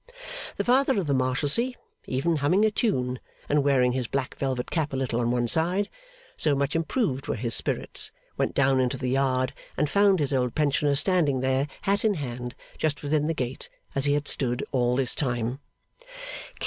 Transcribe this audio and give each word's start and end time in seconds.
The 0.55 0.63
Father 0.63 0.97
of 0.97 1.05
the 1.05 1.13
Marshalsea, 1.13 1.75
even 2.05 2.37
humming 2.37 2.65
a 2.65 2.71
tune, 2.71 3.19
and 3.47 3.63
wearing 3.63 3.91
his 3.91 4.07
black 4.07 4.33
velvet 4.33 4.71
cap 4.71 4.93
a 4.93 4.95
little 4.95 5.19
on 5.19 5.29
one 5.29 5.47
side, 5.47 5.91
so 6.35 6.55
much 6.55 6.75
improved 6.75 7.27
were 7.27 7.35
his 7.35 7.53
spirits, 7.53 8.11
went 8.35 8.55
down 8.55 8.79
into 8.79 8.97
the 8.97 9.09
yard, 9.11 9.53
and 9.77 9.87
found 9.87 10.17
his 10.17 10.33
old 10.33 10.55
pensioner 10.55 10.95
standing 10.95 11.41
there 11.41 11.67
hat 11.83 12.03
in 12.03 12.15
hand 12.15 12.55
just 12.79 13.03
within 13.03 13.27
the 13.27 13.35
gate, 13.35 13.69
as 13.93 14.05
he 14.05 14.13
had 14.13 14.27
stood 14.27 14.63
all 14.71 14.95
this 14.95 15.13
time. 15.13 15.59